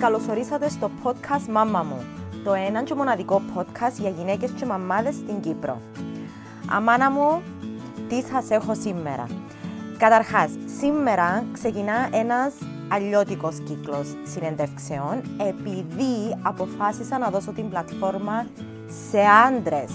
[0.00, 2.04] καλωσορίσατε στο podcast «Μάμα μου»,
[2.44, 5.80] το έναν και μοναδικό podcast για γυναίκες και μαμάδες στην Κύπρο.
[6.70, 7.42] Αμάνα μου,
[8.08, 9.26] τι σας έχω σήμερα;
[9.98, 12.52] Καταρχάς, σήμερα ξεκινά ένας
[12.88, 18.46] αλλιώτικος κύκλος συνεντεύξεων επειδή αποφάσισα να δώσω την πλατφόρμα
[19.08, 19.92] σε άντρες.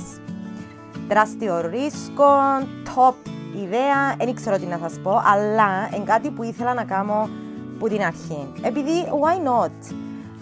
[1.07, 2.25] Τεράστιο ρίσκο,
[2.95, 3.29] top
[3.63, 7.29] ιδέα, δεν ξέρω τι να σας πω, αλλά είναι κάτι που ήθελα να κάνω
[7.79, 8.47] που την αρχή.
[8.61, 9.95] Επειδή, why not,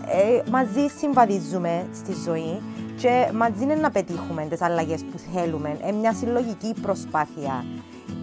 [0.07, 2.61] ε, μαζί συμβαδίζουμε στη ζωή
[2.97, 5.77] και μαζί είναι να πετύχουμε τις αλλαγές που θέλουμε.
[5.81, 7.65] Είναι μια συλλογική προσπάθεια.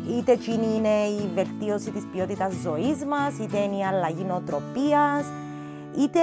[0.09, 5.25] Είτε εκείνη είναι η βελτίωση της ποιότητας ζωής μας, είτε είναι η αλλαγή νοοτροπίας,
[5.99, 6.21] είτε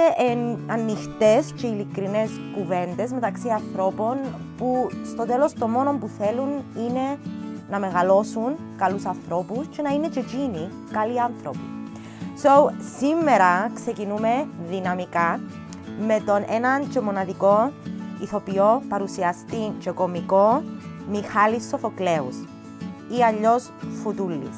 [0.66, 4.16] ανοιχτές και ειλικρινές κουβέντες μεταξύ ανθρώπων
[4.56, 7.18] που στο τέλος το μόνο που θέλουν είναι
[7.70, 11.77] να μεγαλώσουν καλούς ανθρώπους και να είναι και εκείνοι καλοί άνθρωποι.
[12.42, 15.40] So, σήμερα ξεκινούμε δυναμικά
[16.06, 17.72] με τον έναν και μοναδικό
[18.22, 20.62] ηθοποιό, παρουσιαστή και κομικό
[21.10, 22.36] Μιχάλης Σοφοκλέους
[23.18, 23.70] ή αλλιώς
[24.02, 24.56] Φουτούλης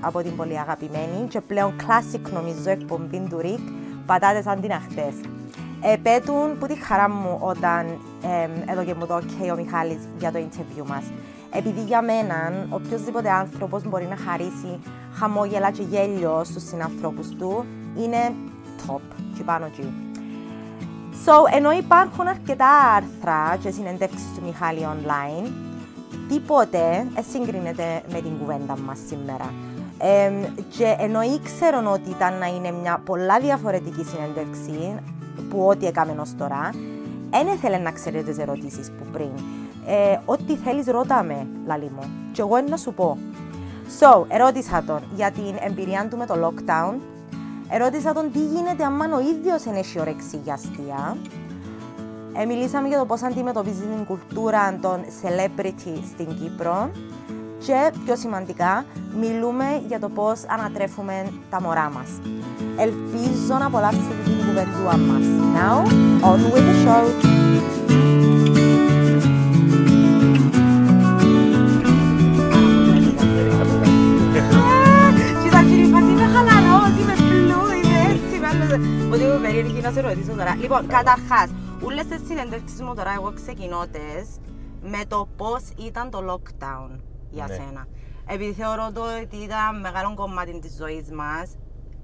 [0.00, 3.68] από την πολύ αγαπημένη και πλέον classic νομίζω εκπομπή του Ρικ
[4.06, 5.14] πατάτες αντιναχτές.
[5.82, 7.86] Επέτουν που τη χαρά μου όταν
[8.22, 11.04] ε, έδωκε μου το OK ο Μιχάλης για το interview μας.
[11.50, 14.80] Επειδή για μένα οποιοδήποτε άνθρωπος μπορεί να χαρίσει
[15.12, 17.64] χαμόγελα και γέλιο στους συνανθρώπους του
[17.96, 18.32] είναι
[18.86, 19.00] top
[19.36, 19.92] και πάνω εκεί.
[21.24, 25.48] So, ενώ υπάρχουν αρκετά άρθρα και συνεντεύξεις του Μιχάλη online,
[26.28, 29.52] τίποτε δεν συγκρίνεται με την κουβέντα μας σήμερα.
[29.98, 30.30] Ε,
[30.76, 34.94] και ενώ ήξεραν ότι ήταν να είναι μια πολλά διαφορετική συνέντευξη
[35.48, 36.70] που ό,τι έκαμε ως τώρα,
[37.30, 39.30] δεν ήθελε να ξέρει τις ερωτήσεις που πριν.
[39.90, 42.10] Ε, ό,τι θέλεις ρώτα με, λαλή μου.
[42.32, 43.18] Και εγώ να σου πω.
[44.00, 46.94] So, ερώτησα τον για την εμπειρία του με το lockdown.
[47.68, 51.16] Ερώτησα τον τι γίνεται αν ο ίδιος είναι όρεξη για αστεία.
[52.40, 56.90] Ε, μιλήσαμε για το πώς αντιμετωπίζει την κουλτούρα των celebrity στην Κύπρο.
[57.66, 58.84] Και πιο σημαντικά,
[59.20, 62.08] μιλούμε για το πώς ανατρέφουμε τα μωρά μας.
[62.76, 65.24] Ελπίζω να απολαύσετε την κουβεντούα μας.
[65.56, 65.76] Now,
[66.30, 67.97] on with the show!
[79.12, 80.54] Ότι είμαι περίεργη να σε ρωτήσω τώρα.
[80.54, 81.50] Λοιπόν, καταρχάς,
[81.82, 83.84] όλες τις συνέντευξεις μου τώρα εγώ ξεκινώ
[84.82, 86.98] με το πώς ήταν το lockdown
[87.30, 87.54] για ναι.
[87.54, 87.86] σένα.
[88.26, 91.56] Επειδή θεωρώ το ότι ήταν μεγάλο κομμάτι της ζωής μας.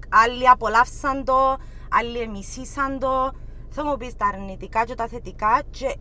[0.09, 1.57] Άλλοι απολαύσαν το,
[1.89, 3.31] άλλοι μισήσαν το.
[3.69, 5.95] Θα μου πεις τα αρνητικά και τα θετικά και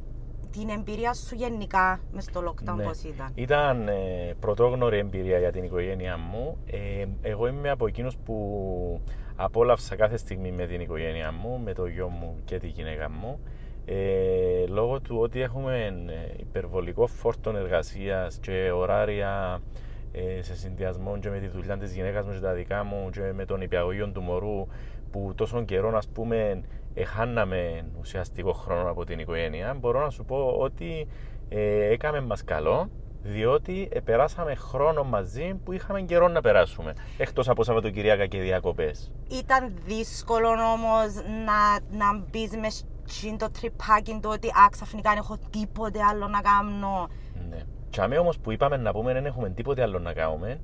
[0.58, 2.84] την εμπειρία σου γενικά μες στο lockdown ναι.
[2.84, 6.58] πώς ήταν; Ήταν ε, πρωτόγνωρη εμπειρία για την οικογένειά μου.
[6.66, 9.00] Ε, εγώ είμαι από εκείνους που
[9.36, 13.38] απόλαυσα κάθε στιγμή με την οικογένειά μου, με το γιο μου και τη γυναίκα μου.
[13.84, 19.60] Ε, λόγω του ότι έχουμε ε, υπερβολικό φόρτο εργασίας και ωράρια
[20.12, 23.32] ε, σε συνδυασμό και με τη δουλειά της γυναίκας μου και τα δικά μου και
[23.34, 24.66] με τον υπηαγωγείο του μωρού
[25.10, 26.60] που τόσο καιρό, ας πούμε,
[26.94, 31.08] εχάναμε ουσιαστικό χρόνο από την οικογένεια, μπορώ να σου πω ότι
[31.48, 32.88] ε, έκαμε μας καλό
[33.22, 36.94] διότι περάσαμε χρόνο μαζί που είχαμε καιρό να περάσουμε.
[37.18, 39.12] Εκτός από Σαββατοκυριακά και διακοπές.
[39.30, 42.68] Ήταν δύσκολο όμως να, να μπεις με
[43.38, 47.08] το τρυπάκι του ότι α, ξαφνικά δεν έχω τίποτε άλλο να κάνω.
[47.50, 47.62] Ναι.
[47.90, 50.60] Και όμως που είπαμε να πούμε δεν έχουμε τίποτε άλλο να κάνουμε,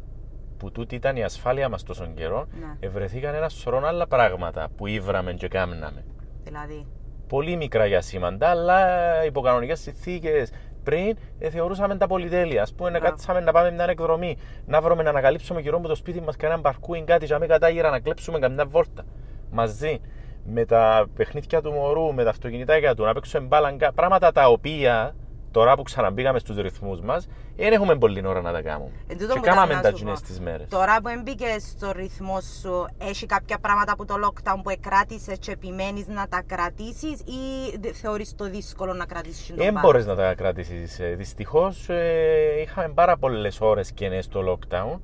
[0.56, 2.76] που τούτη ήταν η ασφάλεια μας τόσο καιρό, ναι.
[2.80, 6.04] ευρεθήκαν ένα σωρό άλλα πράγματα που ήβραμε και κάμναμε.
[6.44, 6.86] Δηλαδή.
[7.28, 8.78] Πολύ μικρά για σήμαντα, αλλά
[9.24, 10.50] υπό κανονικές συνθήκες
[10.82, 12.62] πριν ε, θεωρούσαμε τα πολυτέλεια.
[12.62, 14.36] Α πούμε, κάτσαμε να πάμε μια εκδρομή,
[14.66, 17.90] να βρούμε να ανακαλύψουμε γύρω από το σπίτι μας κανέναν παρκούιν, κάτι, για μην κατάγειρα
[17.90, 19.04] να κλέψουμε καμιά βόρτα
[19.50, 20.00] μαζί
[20.44, 25.14] με τα παιχνίδια του μωρού, με τα αυτοκινητάκια του, να παίξουμε μπάλα, πράγματα τα οποία
[25.50, 28.91] τώρα που ξαναμπήκαμε στους ρυθμούς μας, δεν έχουμε πολύ ώρα να τα κάνουμε.
[29.06, 30.68] Ε, και κάναμε τα τζινές τις μέρες.
[30.68, 35.50] Τώρα που μπήκε στο ρυθμό σου, έχει κάποια πράγματα από το lockdown που κράτησε και
[35.50, 40.34] επιμένεις να τα κρατήσεις ή θεωρείς το δύσκολο να κρατήσεις το Δεν μπορείς να τα
[40.34, 41.00] κρατήσεις.
[41.00, 44.98] Ε, Δυστυχώς ε, είχαμε πάρα πολλές ώρες κενές στο lockdown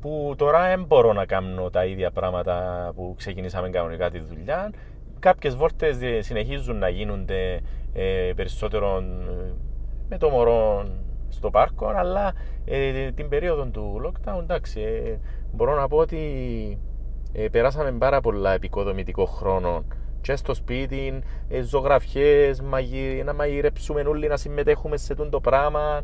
[0.00, 4.70] που τώρα δεν μπορώ να κάνω τα ίδια πράγματα που ξεκινήσαμε κανονικά τη δουλειά.
[5.18, 7.60] Κάποιες βόρτες συνεχίζουν να γίνονται
[7.98, 9.02] ε, περισσότερο
[10.08, 10.86] με το μωρό
[11.28, 12.32] στο πάρκο, αλλά
[12.64, 15.18] ε, την περίοδο του lockdown, εντάξει, ε,
[15.52, 16.18] μπορώ να πω ότι
[17.32, 19.84] ε, περάσαμε πάρα πολλά επικοδομητικό χρόνο
[20.20, 26.02] και στο σπίτι, ε, ζωγραφιές, μαγει, να μαγειρέψουμε όλοι, να συμμετέχουμε σε το πράγμα,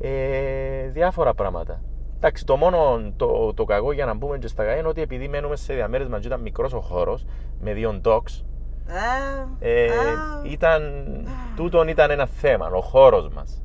[0.00, 1.82] ε, διάφορα πράγματα.
[2.16, 5.56] Εντάξει, το μόνο το, το κακό για να μπούμε και στα είναι ότι επειδή μένουμε
[5.56, 7.24] σε διαμέρες και ήταν μικρός ο χώρος,
[7.60, 8.44] με δύο dogs,
[9.58, 9.94] Ε, Ε, α,
[10.44, 10.82] ήταν,
[11.56, 13.62] τούτον ήταν ένα θέμα, ο χώρος μας.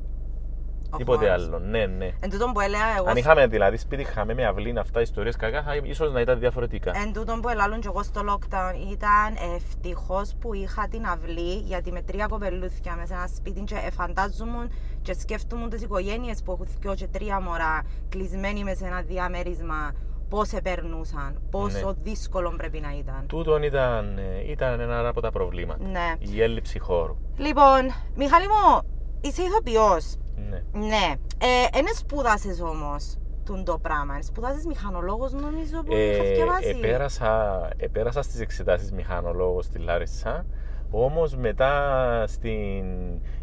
[0.90, 1.42] ο Τίποτε χώρος.
[1.44, 1.58] άλλο.
[1.58, 2.10] Ναι, ναι.
[2.20, 5.62] Εν τούτον που έλεγα εγώ, Αν είχαμε δηλαδή σπίτι είχαμε με αυλή αυτά ιστορίες κακά,
[5.62, 6.92] θα- ίσως να ήταν διαφορετικά.
[7.04, 11.92] εν τούτον που ελάλουν και εγώ στο lockdown ήταν ευτυχώς που είχα την αυλή γιατί
[11.92, 14.68] με τρία κοπελούθια μέσα σε ένα σπίτι και ε, φαντάζομαι
[15.02, 19.92] και σκέφτομαι τις οικογένειες που έχουν δυο και τρία μωρά κλεισμένοι μέσα σε ένα διαμέρισμα
[20.28, 21.92] πώς επερνούσαν, πόσο Ναι.
[22.02, 23.24] δύσκολο πρέπει να ήταν.
[23.26, 25.84] Τούτον ήταν, ε, ήταν ένα από τα προβλήματα.
[25.88, 26.12] Ναι.
[26.18, 27.16] Η έλλειψη χώρου.
[27.36, 27.80] Λοιπόν,
[28.14, 28.80] Μιχάλη μου,
[29.20, 30.14] είσαι ηθοποιός.
[30.50, 30.62] Ναι.
[30.86, 31.12] Ναι.
[31.38, 34.22] Ε, Εν σπούδασες όμως τούντο πράγμα.
[34.22, 36.68] Σπούδασες μηχανολόγος νομίζω που είχα Ε, διαβάσει.
[36.68, 40.46] επέρασα, επέρασα στις εξετάσεις μηχανολόγος στη Λάρισα,
[40.90, 42.84] όμως μετά στην,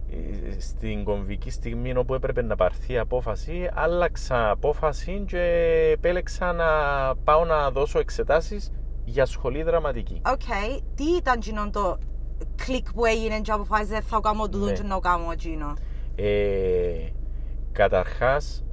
[0.09, 5.39] ε, στην κομβική στιγμή όπου έπρεπε να πάρθει η απόφαση, άλλαξα απόφαση και
[5.93, 6.65] επέλεξα να
[7.23, 8.71] πάω να δώσω εξετάσεις
[9.05, 10.21] για σχολή δραματική.
[10.25, 10.41] Οκ.
[10.95, 11.97] Τι ήταν εκείνο το
[12.55, 14.71] κλικ που έγινε και αποφάσισε θα κάνω τούτο Ναι.
[14.71, 15.73] και να κάνω εκείνο.
[16.15, 17.09] Ε,
[17.71, 18.63] καταρχάς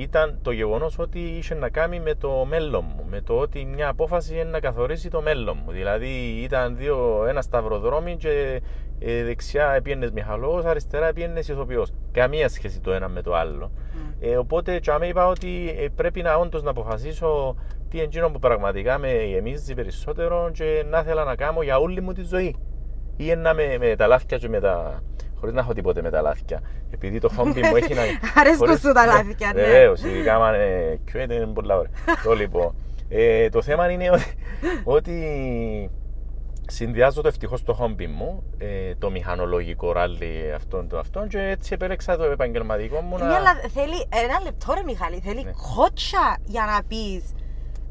[0.00, 3.88] ήταν το γεγονός ότι είχε να κάνει με το μέλλον μου, με το ότι μια
[3.88, 5.72] απόφαση είναι να καθορίσει το μέλλον μου.
[5.72, 8.62] Δηλαδή ήταν δύο, ένα σταυροδρόμι και
[8.98, 11.92] ε, δεξιά έπιενες μηχαλός, αριστερά έπιενες ηθοποιός.
[12.12, 13.72] Καμία σχέση το ένα με το άλλο.
[14.20, 17.56] Ε, οπότε και άμα είπα ότι ε, πρέπει να όντως να αποφασίσω
[17.88, 22.00] τι είναι εκείνο που πραγματικά με γεμίζει περισσότερο και να ήθελα να κάνω για όλη
[22.00, 22.56] μου τη ζωή.
[23.16, 25.02] Ή να με, με τα λάθια και με τα...
[25.40, 26.60] Χωρίς να έχω τίποτε με τα λάθια.
[26.90, 28.02] Επειδή το χόμπι μου έχει να...
[28.40, 29.62] Αρέσκουν χωρίς- σου τα λάθια, ναι.
[29.62, 31.90] Βεβαίως, ειδικά άμα είναι κιουέτε, είναι πολλά ωραία.
[32.24, 32.74] το λοιπόν.
[33.08, 34.24] Ε, το θέμα είναι ότι,
[34.84, 35.90] ότι
[36.66, 41.72] συνδυάζω το ευτυχώς το χόμπι μου, ε, το μηχανολογικό ράλι αυτόν το αυτόν και έτσι
[41.74, 43.34] επέλεξα το επαγγελματικό μου Ναι, να...
[43.36, 45.50] αλλά θέλει ένα λεπτό ρε Μιχάλη, θέλει Ναι.
[45.76, 47.22] κότσα για να πεις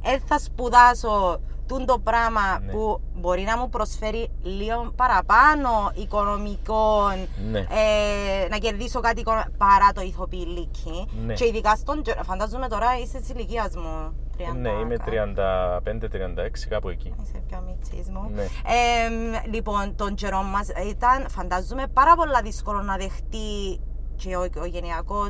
[0.04, 2.72] ε, θα σπουδάσω τούν το πράγμα Ναι.
[2.72, 7.14] που μπορεί να μου προσφέρει λίγο παραπάνω οικονομικών,
[7.52, 7.60] Ναι.
[7.60, 11.08] ε, να κερδίσω κάτι οικονο- παρά το ηθοποιηλίκι.
[11.26, 11.34] Ναι.
[11.34, 14.14] Και ειδικά στον, τζο- φαντάζομαι τώρα είσαι της ηλικίας μου.
[14.38, 15.12] 30 Ναι, είμαι κάτι.
[15.12, 17.14] 35-36 κάπου εκεί.
[17.24, 18.32] Είσαι πιο μίτσις μου.
[18.36, 18.42] Ναι.
[18.42, 23.80] Ε, λοιπόν, τον καιρό μας ήταν, φαντάζομαι, πάρα πολλά δύσκολο να δεχτεί
[24.16, 25.22] και ο οικογενειακό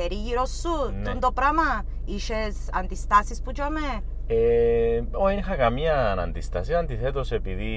[0.00, 1.02] περίγυρο σου Ναι.
[1.12, 1.84] τούτο το πράγμα.
[2.04, 3.80] Είχες αντιστάσεις που τζάμε.
[4.26, 6.74] Ε, όχι, δεν είχα καμία αντίσταση.
[6.74, 7.72] Αντιθέτως, επειδή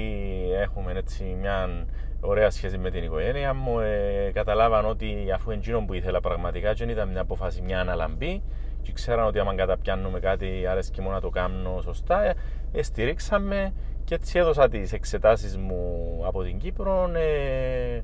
[0.62, 1.86] έχουμε έτσι μια
[2.20, 6.88] ωραία σχέση με την οικογένεια μου, ε, καταλάβαν ότι αφού εντζήνο που ήθελα πραγματικά, δεν
[6.88, 8.42] ήταν μια απόφαση μια αναλαμπή,
[8.82, 12.34] και ξέραν ότι άμα καταπιάνουμε κάτι, άρεσκε μόνο να το κάνω σωστά,
[12.72, 13.72] ε, στηρίξαμε
[14.04, 17.10] και έτσι έδωσα τις εξετάσεις μου από την Κύπρο.
[17.14, 18.02] Ε,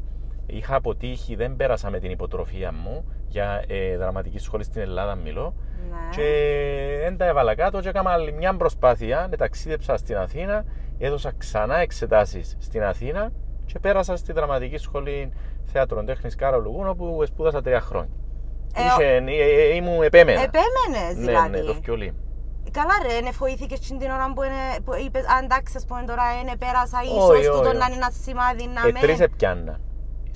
[0.53, 5.55] είχα αποτύχει, δεν πέρασα με την υποτροφία μου για ε, δραματική σχολή στην Ελλάδα, μιλώ.
[5.91, 5.97] Ναι.
[6.17, 6.29] Και
[7.03, 10.65] δεν τα έβαλα κάτω και έκανα άλλη μια προσπάθεια, με ταξίδεψα στην Αθήνα,
[10.99, 13.33] έδωσα ξανά εξετάσεις στην Αθήνα
[13.67, 15.33] και πέρασα στη δραματική σχολή
[15.65, 18.15] θέατρων τέχνης Κάρολου Γούνο που σπούδασα τρία χρόνια.
[18.75, 20.41] Ε, Είχε, ε, ε, ήμουν επέμενα.
[20.43, 21.51] Επέμενες Ναι, δηλαδή.
[21.51, 22.15] ναι, το φκιολί.
[22.71, 26.23] Καλά, ρε, ναι, βοηθήκε την ώρα που, είναι, που είπες, «Α, εντάξει, ας πούμε τώρα,
[26.43, 27.77] είναι πέρασα, Όχι, ίσω τούτο όχι.
[27.79, 28.99] να είναι ένα σημάδι να Ε, με.
[29.01, 29.81] τρεις επιάνα.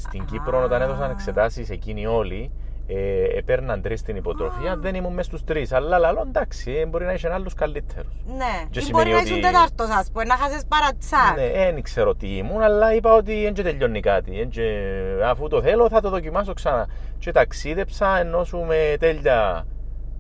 [0.07, 0.85] Στην Κύπρο όταν Α.
[0.85, 2.51] έδωσαν εξετάσεις εκείνοι όλοι,
[2.87, 5.73] ε, έπαιρναν τρεις στην υποτροφία, δεν ήμουν μέσα στους τρεις.
[5.73, 8.13] Αλλά λαλό εντάξει, ε, μπορεί να είσαι άλλους καλύτερους.
[8.27, 11.37] Ναι, Και ή σημαίνει μπορεί να ότι- ήσουν τέταρτος, ας πούμε, να χάσεις παρατσάκ.
[11.37, 14.41] Ναι, δεν ξέρω τι ήμουν, αλλά είπα ότι δεν τελειώνει κάτι.
[14.41, 14.81] εν και
[15.25, 16.87] αφού το θέλω, θα το δοκιμάσω ξανά.
[17.19, 19.67] Και ταξίδεψα ενώ σου με τέλεια.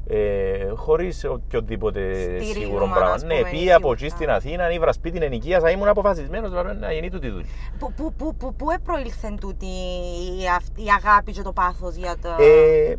[0.06, 3.16] Ε, Χωρίς οποιοδήποτε Στήριγμα, σίγουρο ας πράγμα.
[3.20, 4.16] πούμε, Ναι, πήγα από εκεί σίγουρα.
[4.16, 7.46] στην Αθήνα, ήβρα σπίτι ενοικίασα, ήμουν αποφασισμένος να γίνει τούτη δουλειά.
[7.78, 12.14] Πού, πού, πού, πού, πού επροήλθε τούτη η, αυτή, η αγάπη και το πάθος για
[12.22, 12.28] το...
[12.42, 12.94] Ε,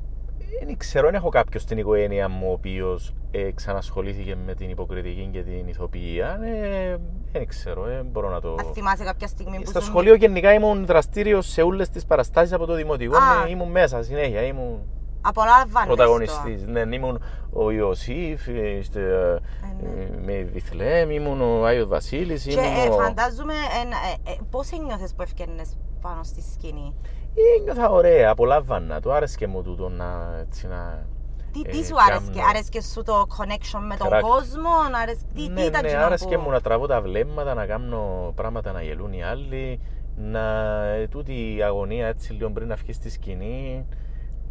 [0.65, 5.29] δεν ξέρω, δεν έχω κάποιος στην οικογένεια μου ο οποίος ε, ξανασχολήθηκε με την υποκριτική
[5.31, 6.39] και την ηθοποιία.
[6.43, 6.97] Ε,
[7.31, 8.55] δεν ξέρω, δεν μπορώ να το.
[8.59, 12.53] Αν θυμάσαι κάποια στιγμή που Στο ήσουν- σχολείο γενικά ήμουν δραστήριος σε όλες τις παραστάσεις
[12.53, 13.15] από το δημοτικό.
[13.17, 13.43] Α.
[13.43, 14.41] Ναι, ήμουν μέσα συνέχεια.
[14.41, 14.79] Ήμουν
[15.27, 15.95] Απολάμβανες το.
[15.95, 16.65] πρωταγωνιστής.
[16.65, 17.21] Ναι, ήμουν
[17.53, 19.39] ο Ιωσήφ, ε, στο, ε,
[19.81, 20.09] ναι.
[20.25, 22.43] με Βιθλέμ, ήμουν ο Άιο Βασίλης.
[22.43, 22.97] Και Ήμουν ε, ο...
[22.97, 26.93] φαντάζομαι, ε, ε, ε, πώς ένιωθες που ευκαιρνες πάνω στη σκηνή;
[27.35, 28.99] Ε, νιώθα ωραία, απολάμβανα.
[28.99, 30.37] Το άρεσε μου τούτο να.
[30.39, 31.05] Έτσι, να
[31.51, 32.15] Τι, ε, τι σου κάμνω.
[32.15, 34.69] άρεσκε, άρεσκε σου το connection με τον Χαράκ- κόσμο,
[35.01, 36.39] άρεσκε, τι, ναι, τι ήταν ναι, εκείνο άρεσε που...
[36.39, 39.79] μου να τραβώ τα βλέμματα, να κάνω πράγματα να γελούν οι άλλοι,
[40.17, 43.85] να ε, τούτη η αγωνία έτσι λίγο πριν να βγεις στη σκηνή.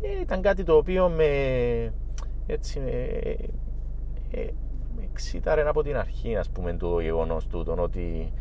[0.06, 1.25] Ε, ήταν κάτι το οποίο με
[2.46, 2.90] έτσι με,
[4.30, 4.46] ε,
[4.96, 8.32] με εξήταρε από την αρχή, ας πούμε, το γεγονός τούτο ότι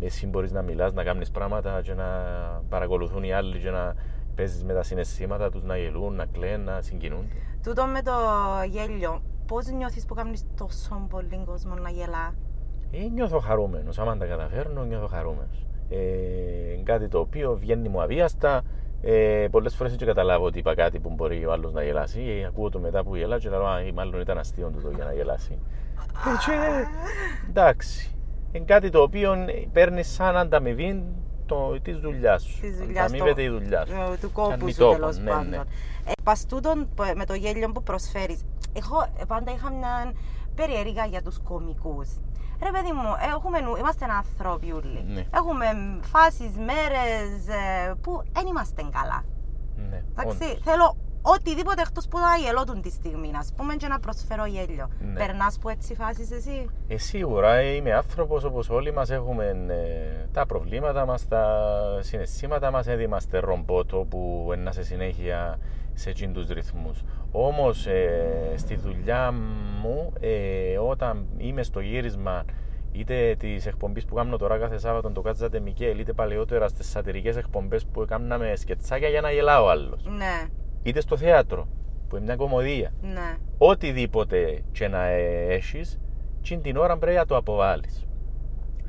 [0.00, 2.04] εσύ μπορείς να μιλάς, να κάνεις πράγματα και να
[2.68, 3.94] παρακολουθούν οι άλλοι και να
[4.34, 7.28] παίζεις με τα συναισθήματα τους, να γελούν, να κλαίνουν, να συγκινούνται.
[7.62, 8.12] Τούτο με το
[8.68, 12.34] γέλιο, πώς νιώθεις που κάνεις τόσο πολύ κόσμο να γελά;
[12.90, 13.98] Ε, νιώθω χαρούμενος.
[13.98, 15.66] Άμα τα καταφέρνω, νιώθω χαρούμενος.
[15.88, 18.62] Ε, κάτι το οποίο βγαίνει μου αβίαστα.
[19.06, 22.40] Ε, Πολλές φορές δεν καταλάβω ότι είπα κάτι που μπορεί ο άλλος να γελάσει.
[22.42, 25.04] Ε, ακούω το μετά που γελά και λέω, Α, μάλλον ήταν αστείο του το για
[25.04, 25.58] να γελάσει.
[25.98, 26.86] Ε, και,
[27.48, 28.14] εντάξει.
[28.52, 29.34] Είναι κάτι το οποίο
[29.72, 31.02] παίρνεις σαν ανταμοιβή
[31.46, 32.60] το, της δουλειάς σου.
[32.60, 33.92] Της δουλειάς, Ανταμείβεται το- η δουλειά σου.
[34.12, 35.48] ε, του κόπου Κάνει σου τόπο, τέλος ναι, πάντων.
[35.48, 35.56] ναι.
[35.56, 38.40] Ε, πας τούτον, π- με το γέλιο που προσφέρεις,
[38.72, 40.12] εγώ ε, πάντα είχα μια
[40.54, 42.08] περιέργεια για τους κομικούς.
[42.62, 45.04] Ρε παιδί μου, ε, έχουμε, νου- είμαστε άνθρωποι όλοι.
[45.06, 45.24] Ναι.
[45.34, 49.22] Έχουμε μ, φάσεις, μέρες ε, που δεν είμαστε καλά.
[49.90, 50.60] Ναι, Εντάξει, όντως.
[50.62, 54.88] θέλω οτιδήποτε εκτός που να γελώτουν τη στιγμή, να πούμε και να προσφέρω γέλιο.
[55.00, 55.12] Ναι.
[55.18, 60.26] Περνάς που έτσι φάσεις εσύ; Ε, σίγουρα ε, είμαι άνθρωπος όπως όλοι μας έχουμε ε,
[60.32, 61.44] τα προβλήματα μας, τα
[62.00, 65.58] συναισθήματα μας, δεν είμαστε ρομπότο που είναι σε συνέχεια
[65.94, 67.02] σε εκείνους τους ρυθμούς.
[67.32, 69.34] Όμως ε, στη δουλειά
[69.82, 72.44] μου ε, όταν είμαι στο γύρισμα
[72.92, 77.36] είτε της εκπομπής που κάνω τώρα κάθε Σάββατο το Κάτσατε Μικέλ, είτε παλαιότερα στις σατυρικές
[77.36, 80.04] εκπομπές που κάναμε σκετσάκια για να γελά ο άλλος.
[80.04, 80.48] Ναι,
[80.82, 81.68] Είτε στο θέατρο,
[82.08, 83.36] που είναι μια κομμωδία ναι.
[83.58, 86.00] οτιδήποτε και να έχεις,
[86.42, 88.06] την την ώρα πρέπει να το αποβάλεις.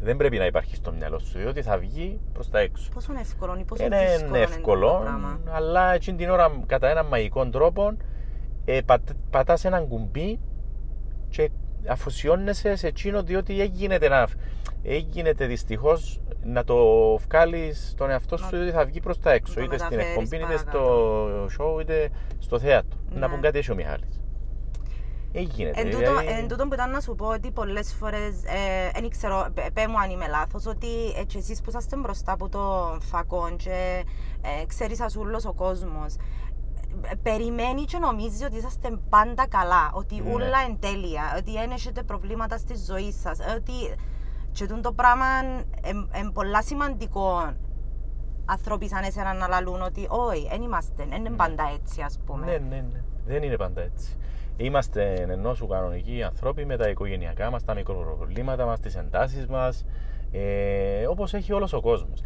[0.02, 2.90] Δεν πρέπει να υπάρχει στο μυαλό σου, διότι θα βγει προς τα έξω.
[2.94, 5.40] Πόσο είναι εύκολο ή πόσο Είναι δύσκολο είναι εύκολο, το πράγμα.
[5.52, 7.94] αλλά εκείνη την ώρα κατά έναν μαγικό τρόπο
[8.66, 10.40] ε, πατ, πατάς έναν κουμπί
[11.30, 11.50] και
[11.88, 14.28] αφοσιώνεσαι σε εκείνο διότι έγινε να,
[14.84, 16.76] έγινε δυστυχώς να το
[17.18, 20.18] βγάλεις στον εαυτό σου Να- διότι θα βγει προς τα έξω το είτε στην μεταφέρεις
[20.30, 21.78] εκπομπή είτε στο παρακάτω.
[21.78, 22.10] show είτε
[22.40, 23.34] στο θέατρο να Ναι.
[23.34, 24.22] πούν κάτι έχει ο Μιχάλης
[25.38, 28.36] έγινε Εν τούτο, εν τούτο που ήταν να σου πω ότι πολλές φορές,
[28.94, 30.88] δεν ξέρω, πε- πέ μου αν είμαι λάθος, ότι
[31.18, 34.04] έτσι εσείς που είσαστε μπροστά από το φακό και
[34.62, 36.16] ε, ξέρεις ασούλος ο κόσμος,
[37.24, 40.32] περιμένει και νομίζεις ότι είσαστε πάντα καλά, ότι Ναι.
[40.34, 43.74] όλα είναι τέλεια, ότι δεν έχετε προβλήματα στη ζωή σας, ότι
[44.52, 45.26] και τούτο το πράγμα
[46.20, 47.54] είναι πολλά σημαντικό
[48.46, 52.46] άνθρωποι σαν εσένα να λαλούν ότι όχι, δεν είμαστε, δεν είναι πάντα έτσι ας πούμε.
[52.46, 53.02] Ναι, ναι, ναι.
[53.26, 54.18] Δεν είναι πάντα έτσι.
[54.58, 59.86] Είμαστε ενώ σου κανονικοί άνθρωποι με τα οικογενειακά μας, τα μικροπροβλήματα μας, τις εντάσεις μας,
[60.32, 62.22] ε, όπως έχει όλος ο κόσμος.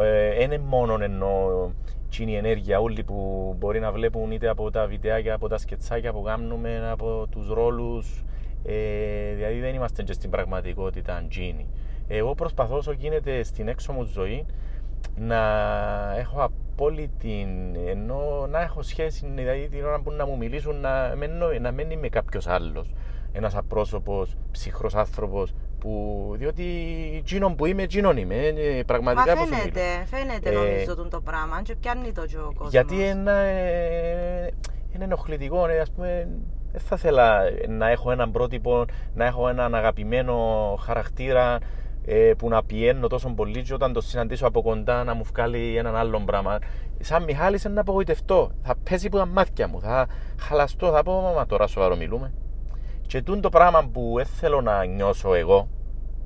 [0.00, 1.72] Ε, είναι μόνο ενώ
[2.08, 6.12] τσίνη η ενέργεια όλοι που μπορεί να βλέπουν είτε από τα βιντεάκια, από τα σκετσάκια
[6.12, 8.24] που κάνουμε, από τους ρόλους,
[8.64, 11.66] ε, δηλαδή δεν είμαστε και στην πραγματικότητα τζίνι.
[12.08, 14.46] Εγώ προσπαθώ όσο γίνεται στην έξω μου ζωή
[15.16, 15.38] να
[16.18, 17.46] έχω απόλυτη,
[17.86, 21.70] ενώ να έχω σχέση, δηλαδή την ώρα που να μου μιλήσουν να, μην, νο- να
[21.70, 22.92] μην είμαι κάποιος άλλος.
[23.32, 26.64] Ένας απρόσωπος, ψυχρός άνθρωπος, που, διότι
[27.16, 28.34] εκείνον που είμαι, εκείνον είμαι.
[28.34, 29.56] ε, Μα πραγματικά πώς σου μιλώ.
[29.62, 29.80] φαίνεται,
[30.16, 32.70] φαίνεται Ε, νομίζω τον το πράγμα και πιάνει το και ο κόσμος.
[32.70, 34.46] Γιατί είναι, ε,
[34.94, 36.28] είναι ενοχλητικό, ε, ας πούμε,
[36.72, 38.84] δεν θα ήθελα να έχω έναν πρότυπο,
[39.14, 40.36] να έχω έναν αγαπημένο
[40.80, 41.58] χαρακτήρα
[42.04, 45.76] ε, που να πιένω τόσο πολύ και όταν το συναντήσω από κοντά να μου βγάλει
[45.76, 46.58] έναν άλλο πράγμα.
[47.00, 48.50] Σαν Μιχάλης είναι να απογοητευτώ.
[48.62, 50.06] Θα πέσει από τα μάτια μου, θα
[50.40, 52.32] χαλαστώ, θα πω μα τώρα σοβαρό μιλούμε.
[53.06, 55.68] Και τούτο το πράγμα που δεν θέλω να νιώσω εγώ,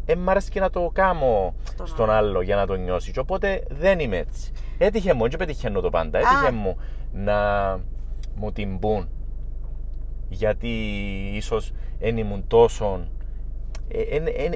[0.05, 3.13] δεν μ' αρέσει και να το κάνω Στον στον άλλο για να το νιώσει.
[3.13, 4.53] Και οπότε δεν είμαι έτσι.
[4.79, 6.19] Έτυχε μου, δεν πετυχαίνω το πάντα.
[6.19, 6.77] Έτυχε μου
[7.13, 7.37] να
[8.35, 9.09] μου την πούν
[10.29, 10.69] γιατί
[11.35, 13.07] ίσως δεν ήμουν τόσο.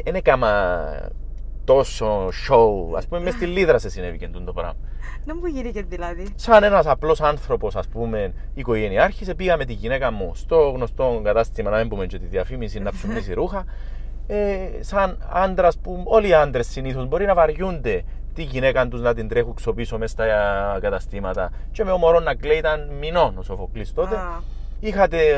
[0.05, 1.13] Δεν έκανα
[1.65, 2.99] τόσο show.
[3.03, 4.77] Α πούμε, μες στη Λίδρα σε συνέβη και τούτο το πράγμα.
[5.25, 6.27] Να μου γίνει δηλαδή.
[6.35, 11.71] Σαν ένας απλός άνθρωπος, ας πούμε, οικογενειάρχης, πήγα με τη γυναίκα μου στο γνωστό κατάστημα,
[11.71, 13.65] να μην πούμε και τη διαφήμιση, να ψουμίσει ρούχα.
[14.27, 19.15] Ε, σαν άντρα που όλοι οι άντρες συνήθως μπορεί να βαριούνται τη γυναίκα τους να
[19.15, 20.25] την τρέχουν ξοπίσω μέσα στα
[20.81, 21.51] καταστήματα.
[21.73, 24.17] Και με ο μωρό να κλαίει, ήταν μηνών ο Σοφοκλής τότε.
[24.17, 24.43] Α.
[24.85, 25.29] Είχατε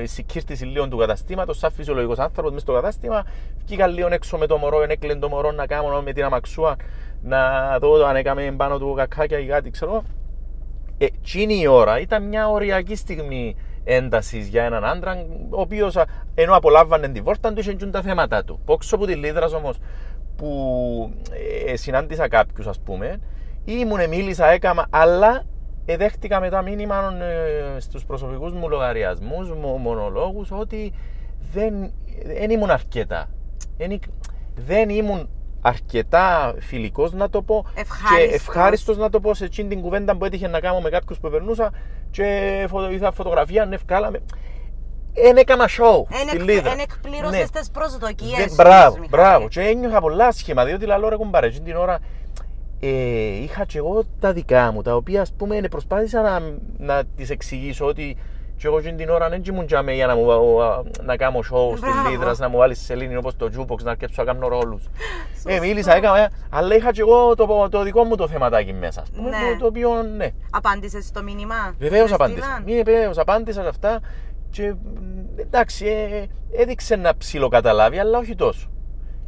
[0.00, 3.24] ε, συγκύρτηση λίγο του καταστήματος, σαν φυσιολογικός άνθρωπος μέσα στο κατάστημα.
[3.64, 6.76] Βγήκα λίγο έξω με το μωρό, έκλαινε το μωρό να κάνω με την αμαξούα
[7.22, 9.90] να δω αν έκαμε πάνω του κακάκια ή κάτι, ξέρω.
[9.90, 10.02] εγώ.
[10.98, 15.98] Ε, εκείνη η ώρα ήταν μια οριακή στιγμή έντασης για έναν άντρα, ο οποίος
[16.34, 18.60] ενώ απολάμβανε τη βόρτα του, είχε και τα θέματα του.
[18.64, 19.78] Πόξω από τη Λίδρας όμως
[20.36, 21.12] που
[21.66, 23.20] ε, συνάντησα κάποιους, ας πούμε,
[23.64, 25.42] ήμουν, μίλησα, έκαμα, αλλά ε,
[25.96, 27.14] δέχτηκα μετά μήνυμα
[27.76, 30.92] ε, στους προσωπικούς μου λογαριασμούς, μου, μονολόγους, ότι
[31.52, 31.92] δεν,
[32.36, 33.28] δεν ήμουν αρκετά.
[33.76, 34.02] Δεν, εί-
[34.54, 35.28] δεν ήμουν
[35.62, 38.28] αρκετά φιλικός να το πω Ευχάριστος.
[38.28, 41.18] και ευχάριστος να το πω σε εκείνη την κουβέντα που έτυχε να κάνω με κάποιους
[41.18, 41.70] που περνούσα
[42.10, 44.18] και φωτο, είδα φωτογραφία, ναι, βγάλαμε.
[45.14, 46.70] Εν έκανα show στη Λίδρα.
[46.72, 47.60] Εν εκπλήρωσες Ναι.
[47.60, 49.08] τις προσδοκίες Δεν- σου, Μπράβο, Μιχάλη.
[49.10, 49.48] μπράβο.
[49.48, 51.98] Και ένιωθα πολλά άσχημα, διότι λαλό ρε κουμπάρε, εκείνη την ώρα
[52.80, 56.40] ε, είχα και εγώ τα δικά μου, τα οποία ας πούμε προσπάθησα να,
[56.78, 58.16] να τις εξηγήσω ότι
[58.56, 60.26] Και εγώ εκείνη την ώρα δεν ήμουν τζάμε για να, μου,
[61.02, 62.08] να κάνω show στην Μπράβο.
[62.08, 64.84] Λίδρα, να μου βάλεις σελήνη όπως το jukebox, να αρκέψω να κάνω ρόλους.
[65.46, 69.10] Ε, μίλησα, έκανα, αλλά είχα και εγώ το, το δικό μου το θεματάκι μέσα, ας
[69.10, 69.36] πούμε, Ναι.
[69.52, 70.28] το, το οποίο, ναι.
[70.50, 72.42] Απάντησες στο μήνυμα; Βεβαίως Σε απάντησα.
[72.42, 74.00] στείλαν; Ναι, βεβαίως απάντησα σε αυτά.
[74.50, 76.26] Και μ, εντάξει, ε,
[76.62, 78.70] έδειξε να ψιλοκαταλάβει, αλλά όχι τόσο.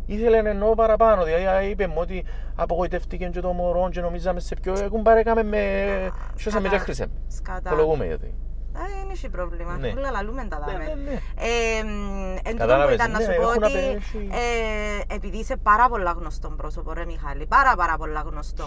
[0.06, 1.24] Ήθελε να εννοώ παραπάνω.
[1.24, 4.72] Δηλαδή α, είπε μου ότι απογοητεύτηκε και το μωρό και νομίζαμε σε πιο.
[4.72, 5.58] Έχουν παρέκαμε με.
[6.36, 6.76] Σώσα με Σκατά.
[6.76, 7.06] και χρήσε.
[7.28, 7.70] Σκατά.
[7.70, 8.34] Το λογούμε γιατί.
[8.76, 9.76] Ε, δεν έχει πρόβλημα.
[9.76, 9.92] Ναι.
[9.96, 10.84] Όλα λαλούμε τα Ναι, δάμε.
[10.84, 11.12] ναι, ναι.
[11.12, 14.28] Ε, μ, εν τούτο που Κατάλαβες, ήταν να ναι, σου πω έχουν ότι απέχει.
[15.10, 18.64] ε, επειδή είσαι πάρα πολλά γνωστό πρόσωπο, ρε Μιχάλη, πάρα πάρα πολλά γνωστό.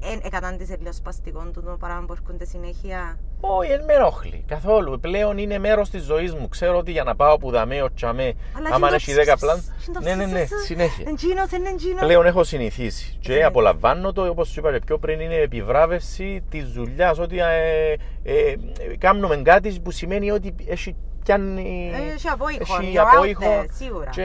[0.00, 3.18] Ε, εκατάντησε λίγο σπαστικό του το πράγμα που έρχονται συνέχεια.
[3.40, 5.00] Όχι, δεν με ενοχλεί καθόλου.
[5.00, 6.48] Πλέον είναι μέρος της ζωής μου.
[6.48, 8.32] Ξέρω ότι για να πάω που δαμέ, ο τσαμέ,
[8.72, 9.62] άμα έχει 10 πλάν.
[10.02, 11.04] Ναι, ναι, ναι, συνέχεια.
[11.08, 12.00] Εντζίνος, είναι εντζίνος.
[12.00, 13.46] Πλέον έχω συνηθίσει και Συνήθισε.
[13.46, 17.18] απολαμβάνω το, όπως σου είπα και πιο πριν, είναι επιβράβευση της δουλειάς.
[17.18, 17.92] Ότι ε,
[18.22, 18.54] ε,
[18.98, 21.92] κάνουμε κάτι που σημαίνει ότι έχει πιάνει.
[21.94, 24.10] Ε, έχει απόϊχο, έχει you're out απόϊχο there, σίγουρα.
[24.10, 24.24] Και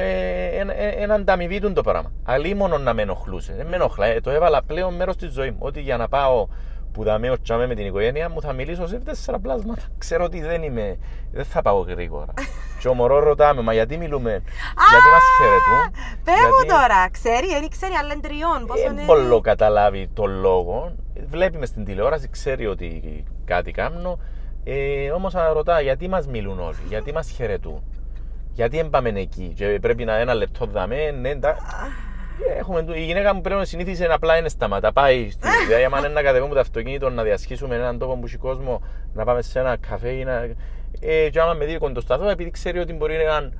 [0.53, 2.11] ένα ένα ανταμοιβή του το πράγμα.
[2.23, 3.53] Αλλά μόνο να με ενοχλούσε.
[3.57, 4.05] Δεν με ενοχλά.
[4.05, 5.57] Ε, το έβαλα πλέον μέρος της ζωής μου.
[5.59, 6.47] Ότι για να πάω
[6.93, 9.81] που δαμέ ο τσάμε με την οικογένεια μου θα μιλήσω σε τέσσερα πλάσματα.
[9.97, 10.97] Ξέρω ότι δεν είμαι,
[11.31, 12.33] δεν θα πάω γρήγορα.
[12.79, 14.29] και ο μωρό ρωτάμε, μα γιατί μιλούμε,
[14.89, 16.03] γιατί μας χαιρετούν.
[16.23, 18.65] Πέ μου γιατί- τώρα, ξέρει, δεν ξέρει άλλα τριών.
[18.67, 20.95] Πόσο δεν είναι; πολύ καταλάβει τον λόγο.
[21.29, 24.19] Βλέπει μες στην τηλεόραση, ξέρει ότι κάτι κάνω.
[24.63, 27.83] Ε, Όμως ρωτά γιατί μας μιλούν όλοι, γιατί μας χαιρετούν;
[28.53, 31.57] Γιατί δεν πάμε εκεί; Και πρέπει να ένα λεπτό δαμέ, ναι, εντά-
[32.57, 34.91] Έχουμε, η γυναίκα μου πρέπει συνήθισε να απλά είναι σταματά.
[34.93, 38.37] Πάει στη δηλαδή, άμα είναι να κατεβούμε το αυτοκίνητο, να διασχίσουμε έναν τόπο που έχει
[38.37, 38.81] κόσμο,
[39.13, 40.49] να πάμε σε ένα καφέ ή να.
[40.99, 43.53] Ε, και άμα με δει κοντοσταθώ, επειδή ξέρει ότι μπορεί να είναι αν-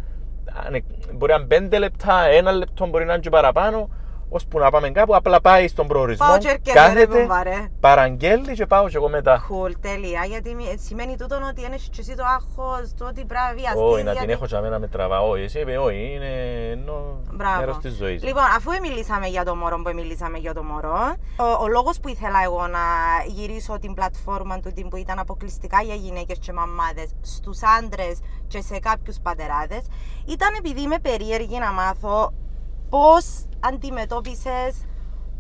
[1.14, 3.90] μπορεί να είναι πέντε λεπτά, ένα λεπτό μπορεί να είναι και παραπάνω,
[4.36, 7.68] ώσπου να πάμε κάπου, απλά πάει στον προορισμό, Πάω και έρχεται, ρε κάθεται, μπουμπά, ρε.
[7.80, 9.46] παραγγέλει και πάω και εγώ μετά.
[9.50, 10.26] Cool, τέλεια.
[10.26, 13.82] Γιατί μη- σημαίνει τούτο ότι είναι και εσύ το άγχος, το ότι πρέπει να βιαστείς,
[13.82, 15.20] Όχι, να την γιατί- έχω για μένα με τραβά.
[15.22, 16.32] Όχι, εσύ είπε, όχι, είναι
[16.72, 17.60] ενώ Μπράβο.
[17.60, 18.24] μέρος της ζωής.
[18.24, 22.08] Λοιπόν, αφού μιλήσαμε για το μωρό που μιλήσαμε για το μωρό, ο, ο λόγος που
[22.08, 22.80] ήθελα εγώ να
[23.28, 28.62] γυρίσω την πλατφόρμα του την που ήταν αποκλειστικά για γυναίκες και μαμάδες στους άντρες και
[28.62, 29.82] σε κάποιους πατεράδες
[30.26, 32.34] ήταν επειδή είμαι περίεργη να μάθω
[32.94, 34.86] πώς αντιμετώπισες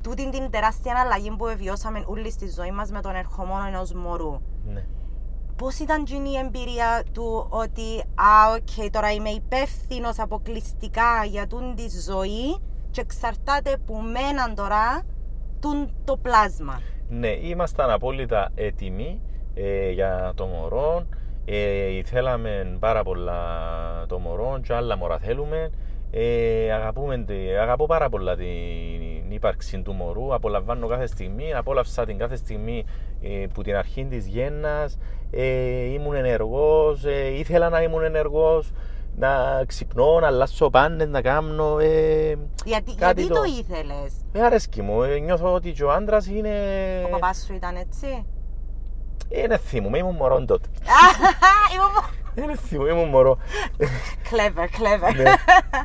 [0.04, 4.42] τούτη την τεράστια αλλαγή που βιώσαμε όλοι στη ζωή μας με τον ερχομόνο ενός μωρού;
[4.66, 4.86] Ναι.
[5.56, 11.90] Πώς ήταν εκείνη η εμπειρία του ότι «Α, οκ, τώρα είμαι υπεύθυνος αποκλειστικά για τούντη
[12.10, 12.58] ζωή
[12.92, 15.02] και εξαρτάται που μέναν τώρα
[15.60, 16.82] τούντο πλάσμα».
[17.10, 19.22] Ναι, ήμασταν απόλυτα έτοιμοι
[19.54, 21.06] ε, για το μωρό.
[21.46, 23.40] Ε, θέλαμε πάρα πολλά
[24.08, 25.70] το μωρό και άλλα μωρά θέλουμε.
[26.16, 28.46] Ε, αγαπούμε, τη- αγαπώ πάρα πολλά την
[29.32, 30.34] ύπαρξη του μωρού.
[30.34, 31.54] Απολαμβάνω κάθε στιγμή.
[31.54, 32.86] Απόλαυσα την κάθε στιγμή
[33.22, 34.98] ε, που την αρχή της γέννας.
[35.32, 35.44] Ε,
[35.84, 37.06] ήμουν ενεργός.
[37.06, 38.72] Ε, ήθελα να ήμουν ενεργός.
[39.16, 41.80] Να ξυπνώ, να αλλάσω πάνες, να κάνω.
[41.80, 45.02] Ε, Γιατί, κάτι γιατί το, ήθελες; ε, αρέσκει μου.
[45.04, 46.52] Ε, νιώθω ότι και ο άντρας είναι...
[47.06, 48.26] Ο παπάς σου ήταν έτσι;
[49.30, 50.68] Είναι θυμούμαι, ήμουν μωρό τότε.
[51.74, 51.84] Είμαι
[52.36, 53.38] Είναι θυμούμαι, ήμουν μωρό.
[54.30, 55.16] Clever, clever.
[55.16, 55.34] Ναι.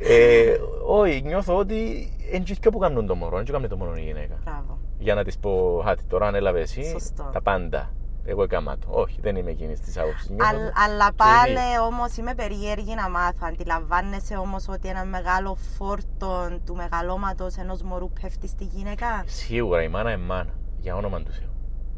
[0.01, 0.57] Ε,
[0.87, 3.97] Όχι, νιώθω ότι είναι και πιο που κάνουν το μωρό, δεν και κάνουν το μωρό
[3.97, 4.35] η γυναίκα.
[4.45, 4.79] Μπράβο.
[4.99, 7.31] Για να της πω, χάτι, τώρα ανέλαβε εσύ Σωστό.
[7.33, 7.93] τα πάντα.
[8.25, 8.87] Εγώ έκανα το.
[8.91, 10.31] Όχι, δεν είμαι εκείνης της άποψης.
[10.31, 13.47] Αλ- αλλά πάλι όμως είμαι περίεργη να μάθω.
[13.47, 19.89] Αντιλαμβάνεσαι όμως ότι ένα μεγάλο φόρτο του μεγαλώματος ενός μωρού πέφτει στη γυναίκα; Σίγουρα η
[19.89, 21.49] μάνα είναι μάνα, για όνομα του Θεού.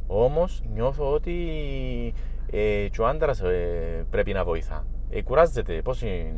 [0.07, 1.35] Όμως νιώθω ότι
[2.53, 3.43] ε, και ο άντρας
[4.11, 4.85] πρέπει να βοηθά.
[5.11, 6.35] Ε, κουράζεται, πώ είναι.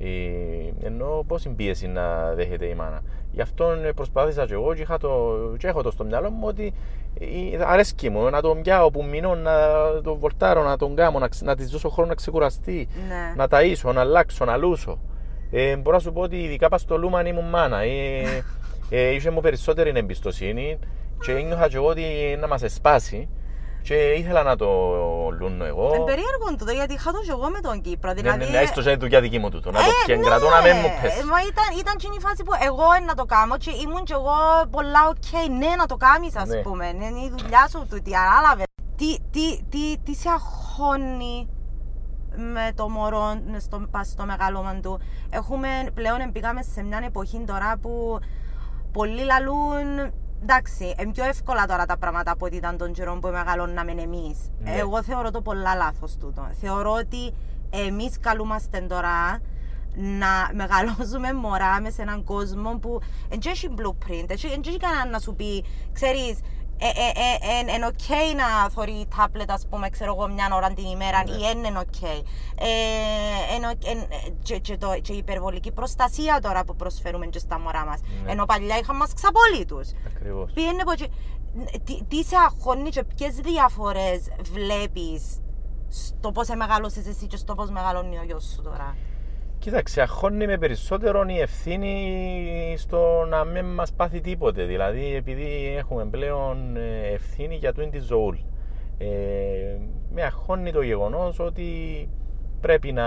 [0.00, 3.02] Ε, ενώ πόση πίεση να δέχεται η μάνα.
[3.32, 6.46] Γι' αυτό ε, προσπάθησα και εγώ και, είχα το, και έχω το στο μυαλό μου
[6.46, 6.72] ότι
[7.20, 7.26] ε,
[7.64, 9.52] αρέσκει μου να τον πιάω που μείνω, να
[10.02, 13.34] τον βολτάρω, να τον κάνω, να, ξε- να της δώσω χρόνο να ξεκουραστεί, Ναι.
[13.36, 14.98] να ταΐσω, να αλλάξω, να λούσω.
[15.50, 17.80] Ε, μπορώ να σου πω ότι ειδικά πας στο Λούμαν ήμουν μάνα.
[17.82, 18.22] Ε,
[18.90, 20.78] ε, είχε μου περισσότερη εμπιστοσύνη
[21.24, 22.02] και ένιωθα και εγώ ότι
[22.40, 23.28] να μας εσπάσει
[23.82, 24.66] και ήθελα να το
[25.38, 25.90] λούνω εγώ.
[25.94, 28.12] Εν περίεργο τούτο, γιατί είχα το και εγώ με τον Κύπρο.
[28.12, 29.70] Ναι, Δηλαδή, ναι, ναι, έστω και δουλειά δική μου τούτο.
[29.70, 30.54] Να το ε, κεγκρατώ ναι.
[30.54, 31.24] να μην μου Ε, πέσει.
[31.24, 34.12] Μα ήταν, ήταν και η φάση που εγώ ε, να το κάνω και ήμουν και
[34.12, 34.36] εγώ
[34.70, 36.60] πολλά οκ, ναι, να το κάνεις ας Ναι.
[36.66, 36.92] πούμε.
[36.92, 38.66] Ναι, είναι η δουλειά σου τούτη, ανάλαβες.
[38.96, 41.48] Τι, τι, τι, τι σε αγχώνει
[42.36, 45.00] με το μωρό με στο, πας στο μεγαλώμα του.
[45.30, 48.18] Έχουμε πλέον μπήκαμε σε μια εποχή τώρα που
[48.92, 53.28] πολλοί λαλούν Εντάξει, είναι πιο εύκολα τώρα τα πράγματα από ότι ήταν τον καιρό που
[53.28, 54.38] μεγαλώναμε εμείς.
[54.58, 54.74] Ναι.
[54.74, 56.48] Εγώ θεωρώ το πολλά λάθος τούτο.
[56.60, 57.32] Θεωρώ ότι
[57.70, 59.40] εμείς καλούμαστε τώρα
[59.96, 65.18] να μεγαλώσουμε μωρά μες σε έναν κόσμο που δεν έχει blueprint, δεν έχει κανένα να
[65.18, 66.38] σου πει, ξέρεις,
[67.74, 71.34] είναι οκ να θωρεί τάμπλετ, ας πούμε, ξέρω εγώ, μια ώρα την ημέρα Ναι.
[71.34, 72.02] ή είναι οκ.
[72.02, 72.16] Ε,
[73.54, 77.84] εν- εν- και, και, το, και η υπερβολική προστασία τώρα που προσφέρουμε και στα μωρά
[77.84, 78.00] μας.
[78.24, 78.30] Ναι.
[78.30, 79.88] Ενώ παλιά είχαν μας ξαπολύτους.
[80.06, 80.52] Ακριβώς.
[80.52, 81.08] Πήγαινε από εκεί.
[81.84, 84.20] Τι, τι σε αγχώνει και ποιες διαφορές
[84.52, 85.22] βλέπεις
[85.88, 88.96] στο πώς μεγάλωσες εσύ και στο πώς μεγαλώνει ο γιος σου τώρα;
[89.58, 94.64] Κοίταξε, αγχώνει με περισσότερο η ευθύνη στο να μην μας πάθει τίποτε.
[94.64, 98.36] Δηλαδή, επειδή έχουμε πλέον ε, ευθύνη για τούτη τη ζωούλ.
[98.98, 99.06] Ε,
[100.12, 101.64] με αγχώνει το γεγονός ότι
[102.60, 103.06] πρέπει να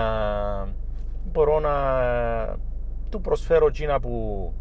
[1.24, 1.72] μπορώ να
[3.08, 4.52] του προσφέρω εκείνα που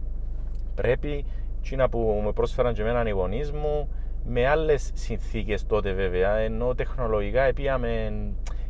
[0.76, 1.26] πρέπει,
[1.60, 3.90] εκείνα που με πρόσφεραν και εμένα οι γονείς μου,
[4.26, 8.12] με άλλες συνθήκες τότε βέβαια, ενώ τεχνολογικά επίαμε,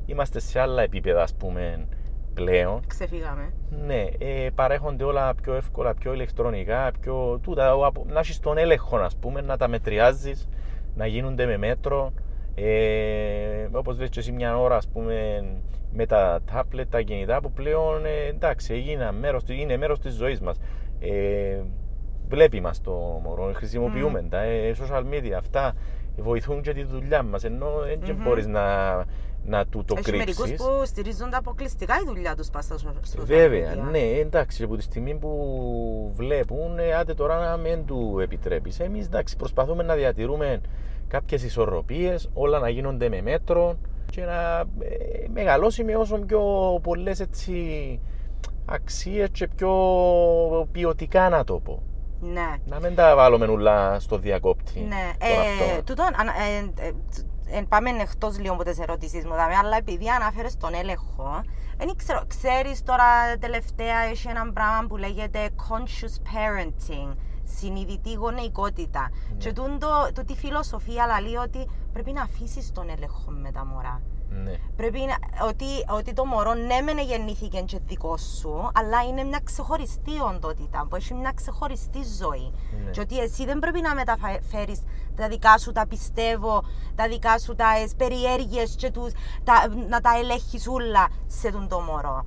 [0.05, 1.87] είμαστε σε άλλα επίπεδα ας πούμε
[2.33, 2.79] πλέον.
[2.87, 3.53] Ξεφύγαμε.
[3.85, 8.57] Ναι, ε, παρέχονται όλα πιο εύκολα, πιο ηλεκτρονικά, πιο τούτα, ο απο- να έχεις τον
[8.57, 10.47] έλεγχο, ας πούμε, να τα μετριάζεις,
[10.95, 12.13] να γίνονται με μέτρο.
[12.55, 15.43] Ε, όπως λες και εσύ μια ώρα, ας πούμε,
[15.93, 20.13] με τα τάπλετ, τα κινητά που πλέον, ε, εντάξει, έγιναν μέρος, του- είναι μέρος της
[20.13, 20.57] ζωής μας.
[20.99, 21.61] Ε,
[22.27, 22.91] βλέπει μας το
[23.23, 25.73] μωρό, χρησιμοποιούμε τα, ε, social media, αυτά
[26.17, 27.69] βοηθούν και τη δουλειά μας, ενώ
[28.03, 28.23] δεν Μμμ.
[28.23, 28.61] μπορείς να,
[29.45, 30.65] να του το Έχει μερικούς κρύψεις.
[30.67, 33.89] που στηρίζονται αποκλειστικά η δουλειά τους πας στα στο social Βέβαια, media.
[33.91, 38.79] ναι, εντάξει, από τη στιγμή που βλέπουν, ε, άντε τώρα να μην του επιτρέπεις.
[38.79, 40.61] Εμείς, εντάξει, προσπαθούμε να διατηρούμε
[41.07, 43.75] κάποιες ισορροπίες, όλα να γίνονται με μέτρο
[44.11, 46.41] και να ε, μεγαλώσει με όσο πιο
[46.83, 47.55] πολλές έτσι
[48.65, 49.71] αξίες και πιο
[50.71, 51.83] ποιοτικά να το πω.
[52.23, 52.55] Ναι.
[52.65, 54.79] Να μην τα βάλουμε όλα στο διακόπτη.
[54.79, 55.83] Ναι, τον ε, αυτό.
[55.83, 56.33] τούτον, ανα-
[56.81, 56.91] ε, ε,
[57.51, 61.41] τ- ε, πάμε εκτός λίγο από τις ερωτήσεις μου, δάμε, αλλά επειδή ανάφερε τον έλεγχο,
[61.77, 69.09] δεν ξέρω, ξέρεις τώρα τελευταία έχει ένα πράγμα που λέγεται conscious parenting, συνειδητή γονεϊκότητα.
[69.29, 69.37] Ναι.
[69.37, 74.01] Και τούτο, τούτη φιλοσοφία λέει ότι πρέπει να αφήσεις τον έλεγχο με τα μωρά.
[74.43, 74.53] Ναι.
[74.75, 75.65] Πρέπει να, ότι,
[75.97, 80.95] ότι το μωρό ναι μεν γεννήθηκε και δικό σου, αλλά είναι μια ξεχωριστή οντότητα που
[80.95, 82.51] έχει μια ξεχωριστή ζωή.
[82.85, 82.91] Ναι.
[82.91, 84.79] Και ότι εσύ δεν πρέπει να μεταφέρεις
[85.15, 86.63] τα δικά σου τα πιστεύω,
[86.95, 87.65] τα δικά σου τα
[87.97, 89.11] περιέργειες και τους,
[89.43, 89.53] τα,
[89.89, 92.25] να τα ελέγχεις όλα σε τον το μωρό.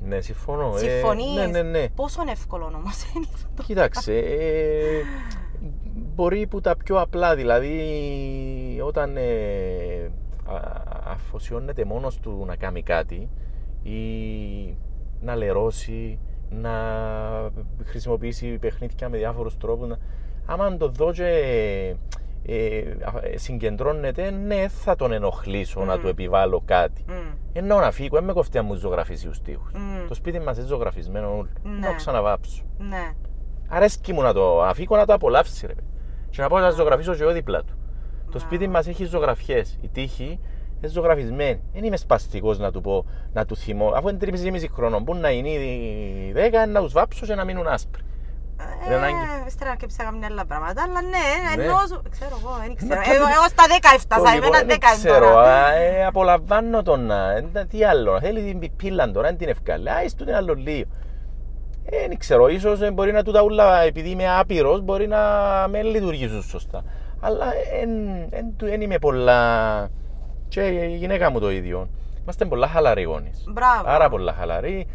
[0.00, 0.74] Ναι, συμφωνώ.
[0.76, 1.88] Ε, Συμφωνείς; ναι, ναι, ναι.
[1.88, 3.62] Πόσο εύκολο όμως είναι αυτό.
[3.62, 5.02] Κοίταξε, ε,
[5.94, 7.80] μπορεί που τα πιο απλά, δηλαδή
[8.84, 10.23] όταν ε, α-
[11.04, 13.28] αφοσιώνεται μόνος του να κάνει κάτι
[13.82, 13.98] ή
[15.20, 16.18] να λερώσει,
[16.50, 16.72] να
[17.84, 19.96] χρησιμοποιήσει παιχνίδια με διάφορους τρόπους, να,
[20.46, 21.26] άμα το δω και
[22.46, 26.00] ε, α- συγκεντρώνεται, ναι, θα τον ενοχλήσω να Μμμ.
[26.02, 27.04] του επιβάλλω κάτι.
[27.08, 27.12] Μμ.
[27.52, 29.72] Ενώ να φύγω, δεν με κοφτεί αν μου ζωγραφίσει τους τοίχους.
[29.72, 30.06] Μμ.
[30.08, 31.48] Το σπίτι μας είναι ζωγραφισμένο όλο.
[31.62, 31.78] Ναι.
[31.78, 32.62] Να το ξαναβάψω.
[32.78, 33.12] Ναι.
[33.68, 35.72] Αρέσκει μου να το αφήκω να το απολαύσει, ρε.
[35.74, 35.86] παιδί.
[36.30, 37.74] Και να πάω να ζωγραφίσω και εγώ δίπλα του.
[38.34, 39.78] Το σπίτι μας έχει ζωγραφιές.
[39.82, 40.38] Η τύχη
[40.78, 41.60] είναι ζωγραφισμένη.
[41.74, 43.88] Δεν είμαι σπαστικός να του πω, να του θυμώ.
[43.96, 47.44] Αφού είναι τρεις μισή χρόνο, μπορεί να είναι ήδη δέκα, να τους βάψω και να
[47.44, 48.02] μείνουν άσπροι.
[48.86, 49.14] Είναι ανάγκη.
[49.14, 51.08] Ε, ύστερα και ψάγαμε άλλα πράγματα, αλλά ναι,
[51.56, 51.62] Ναι.
[51.64, 52.94] ενώ σου- ξέρω εγώ, δεν ξέρω.
[52.94, 55.64] κάτι- Εγώ, εγώ στα 10 έφτασα, Το λοιπόν, εμένα δεν 10 είναι ξέρω, τώρα.
[55.64, 57.10] α, ε, απολαμβάνω τον.
[57.10, 59.90] α, ε, Τι άλλο, θέλει την πιπίλα τώρα, δεν την ευκάλε.
[59.90, 60.88] Α, είσαι τούτο άλλο λίγο.
[61.84, 65.20] Ε, δεν ξέρω, ίσως μπορεί να του τα ούλα, επειδή είμαι άπειρος, μπορεί να
[65.70, 66.84] με λειτουργήσουν σωστά.
[67.26, 67.46] Αλλά
[68.58, 69.88] δεν είμαι πολλά.
[70.48, 71.88] Και η γυναίκα μου το ίδιο.
[72.22, 73.44] Είμαστε πολλά χαλαροί γονείς.
[73.52, 73.84] Μπράβο.
[73.84, 74.86] Πάρα πολλά χαλαροί.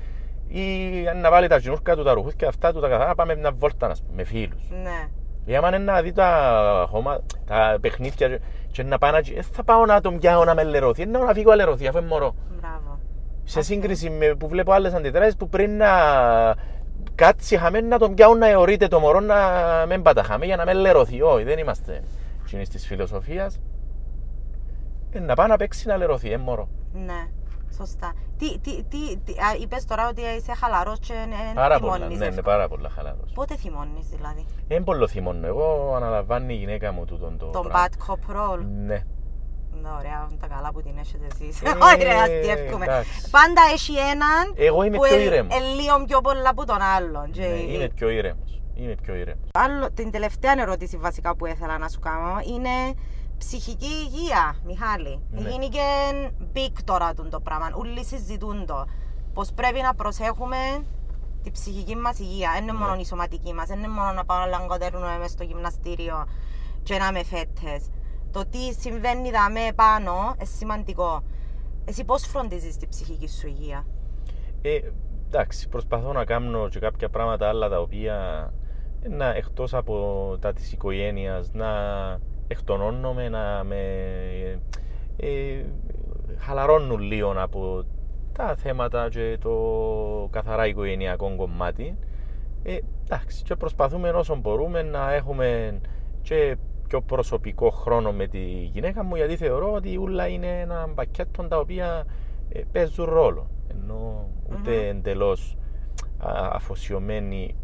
[0.48, 0.64] Ή
[1.10, 3.88] αν να βάλει τα γινούρκα του, τα ρουχούθια αυτά του, τα καθαρά, πάμε μια βόλτα
[3.88, 4.62] να πούμε, με φίλους.
[4.84, 5.08] Ναι.
[5.46, 8.40] Για άμα είναι να δει τα, χώμα, τα παιχνίδια και-
[8.72, 9.20] και να πάει να...
[9.20, 12.08] Δεν θα πάω να τον πιάω να με λερωθεί, είναι να φύγω αλερωθεί αφού είναι
[12.08, 12.36] μωρό.
[12.60, 13.00] Μπράβο.
[13.44, 15.90] Σε σύγκριση με που βλέπω άλλες αντιδράσεις που πριν να
[17.20, 19.38] κάτσει χαμένο να τον πιάουν να αιωρείται το μωρό να
[19.88, 21.22] μην παταχάμε για να με λερωθεί.
[21.22, 22.04] Όχι, δεν είμαστε
[22.46, 23.60] κοινής της φιλοσοφίας.
[25.12, 26.68] Ε, να πάει να παίξει να λερωθεί, ε, μωρό.
[26.94, 27.28] Ναι.
[27.78, 28.14] Σωστά.
[28.38, 32.18] Τι, τι, τι, τι, α, είπες τώρα ότι είσαι χαλαρός και ε, Πάρα πολλά, θυμώνεις
[32.20, 32.56] ναι, είναι εύκολα.
[32.56, 33.32] πάρα πολλά χαλαρός.
[33.34, 35.48] Πότε θυμώνεις δηλαδή; Δεν πολύ θυμώνω.
[35.48, 37.86] Εγώ αναλαμβάνει η γυναίκα μου τούτον το Τον πράγμα.
[37.88, 38.64] bad cop role.
[38.86, 39.04] Ναι.
[39.82, 41.62] Ναι, ωραία, τα καλά που την έχετε εσείς.
[41.62, 42.86] Ε, Όχι ρε, αστιεύκουμε.
[42.86, 43.30] εντάξει.
[43.32, 45.56] Πάντα έχει έναν Εγώ είμαι που πιο ε- ήρεμος.
[45.56, 47.32] ε, λίγο πιο πολλά από τον άλλον.
[47.32, 48.62] Και- Ναι, είμαι πιο ήρεμος.
[48.76, 49.50] Είμαι πιο ήρεμος.
[49.54, 52.70] Άλλο, την τελευταία ερώτηση βασικά που ήθελα να σου κάνω είναι
[53.38, 55.20] ψυχική υγεία, Μιχάλη.
[55.32, 55.50] Ναι.
[55.50, 55.80] Γίνηκε
[56.56, 57.70] big τώρα τούτο το πράγμα.
[57.74, 58.86] Όλοι συζητούν το.
[59.34, 60.58] Πως πρέπει να προσέχουμε
[61.44, 62.50] τη ψυχική μας υγεία.
[62.54, 62.78] Δεν είναι Ναι.
[62.78, 63.68] μόνο η σωματική μας.
[63.68, 66.28] Δεν είναι μόνο να πάμε να λαγκωτέρνουμε μες στο γυμναστήριο
[66.84, 67.90] και να είμαι φέτες.
[68.32, 71.24] Το τι συμβαίνει δαμέ πάνω είναι σημαντικό.
[71.86, 73.86] Εσύ πώς φροντίζεις τη ψυχική σου υγεία;
[74.62, 74.80] Ε,
[75.28, 78.50] εντάξει, προσπαθώ να κάνω και κάποια πράγματα άλλα τα οποία
[79.02, 81.70] ε, να, εκτός από τα της οικογένειας να
[82.48, 83.82] εκτονώνομαι, να με
[85.18, 85.64] ε,
[86.38, 87.86] χαλαρώνουν λίγο από
[88.32, 89.54] τα θέματα και το
[90.32, 91.98] καθαρά οικογενειακό κομμάτι.
[92.64, 95.80] Ε, εντάξει, και προσπαθούμε όσο μπορούμε να έχουμε
[96.22, 96.58] και
[96.90, 98.40] πιο προσωπικό χρόνο με τη
[98.74, 102.06] γυναίκα μου γιατί θεωρώ ότι όλα είναι ένα πακέτο τα οποία
[102.50, 103.50] ε, παίζουν ρόλο.
[103.72, 104.96] Ενώ ούτε mm-hmm.
[104.96, 105.38] εντελώ
[106.52, 107.56] αφοσιωμένοι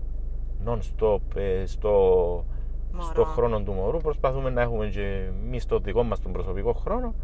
[0.65, 2.45] non-stop ε, στο,
[2.99, 3.97] στο χρόνο του μωρού.
[3.97, 7.15] Προσπαθούμε να έχουμε και εμείς το δικό μας τον προσωπικό χρόνο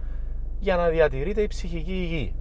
[0.60, 2.32] για να διατηρείται η ψυχική υγεία.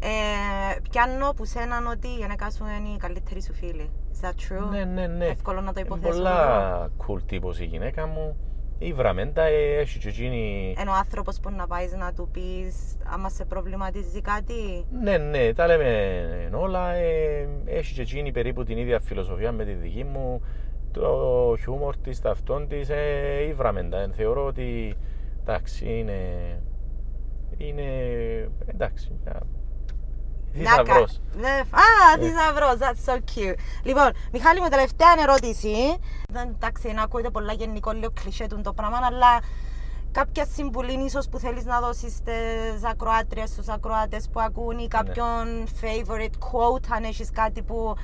[0.00, 3.90] Ε, πιάνω που σέναν ότι η γυναίκα σου είναι η καλύτερη σου φίλη.
[4.12, 4.70] Is that true?
[4.70, 5.26] Ναι, ναι, ναι.
[5.26, 6.14] Εύκολο να το υποθέσω.
[6.14, 8.36] Είναι πολλά cool τύπος η γυναίκα μου.
[8.78, 10.74] Η βραμέντα ε, έχει και εκείνη...
[10.80, 15.52] Είναι ο άνθρωπος που να πάει να του πεις άμα σε προβληματίζει κάτι; Ναι, ναι,
[15.52, 16.92] τα λέμε όλα.
[16.94, 20.42] Ε, έχει και εκείνη περίπου την ίδια φιλοσοφία με τη δική μου.
[20.92, 23.98] Το χιούμορ της, τα αυτόν της, ε, η βραμέντα.
[23.98, 24.96] Ε, θεωρώ ότι
[25.40, 26.20] εντάξει, είναι...
[27.56, 27.82] Είναι...
[28.66, 29.12] εντάξει,
[30.52, 31.20] Θησαυρός.
[31.36, 31.86] Ναι, α,
[32.18, 32.20] ε.
[32.20, 33.54] θησαυρός, that's so cute.
[33.82, 35.74] Λοιπόν, Μιχάλη, μου τελευταία ερώτηση.
[36.32, 39.40] Δεν εντάξει, να ακούγεται πολλά γενικό, λίγο κλεισέ το πράγμα, αλλά
[40.12, 44.88] κάποια συμβουλή ίσως που θέλεις να δώσεις στις ακροάτριες, στους ακροάτες που ακούν ή ναι.
[44.88, 45.46] κάποιον
[45.80, 47.94] favorite quote, αν έχεις κάτι που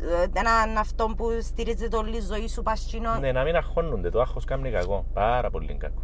[0.00, 3.18] ε, έναν αυτό που στηρίζεται όλη η ζωής σου πασχίνο.
[3.18, 4.10] Ναι, να μην αγχώνονται.
[4.10, 5.06] Το άγχος κάνει κακό.
[5.12, 6.02] Πάρα πολύ κακό.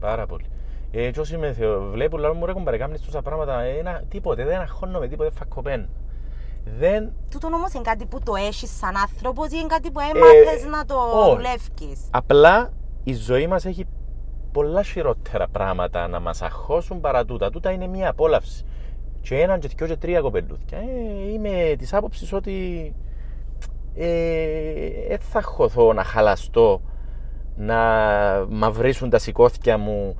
[0.00, 0.46] Πάρα πολύ.
[0.98, 1.56] Ε, και όσοι με
[1.92, 5.88] βλέπουν, λέω μου ρε κουμπάρε, κάνεις τόσα πράγματα, ένα, τίποτε, δεν αγχώνομαι, τίποτε, φακοπέν.
[6.78, 7.12] Δεν...
[7.30, 10.68] Τούτο όμως είναι κάτι που το έχεις σαν άνθρωπος ή είναι κάτι που έμαθες ε,
[10.68, 11.34] να το oh.
[11.34, 12.08] δουλεύεις.
[12.10, 12.72] Απλά
[13.04, 13.86] η ζωή μας έχει
[14.52, 17.50] πολλά χειρότερα πράγματα να μας αγχώσουν παρά τούτα.
[17.50, 18.64] Τούτα είναι μια απόλαυση.
[19.20, 20.78] Και έναν και δυο και τρία κοπελούθια.
[20.78, 22.94] Ε, είμαι της άποψης ότι
[23.94, 24.08] ε,
[25.08, 26.80] ε, θα χωθώ να χαλαστώ,
[27.56, 27.76] να
[28.48, 30.16] μαυρίσουν τα σηκώθια μου